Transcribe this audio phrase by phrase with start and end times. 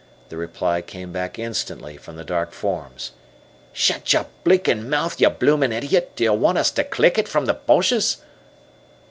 [0.29, 3.11] The reply came back instantly from the dark forms:
[3.71, 7.45] "Shut your blinkin' mouth, you bloomin' idiot; do you want us to click it from
[7.45, 8.17] the Boches?"